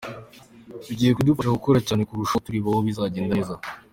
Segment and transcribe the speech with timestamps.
[0.87, 3.53] Bigiye kudufasha gukora cyane kurushaho, tureba aho bitagenda neza.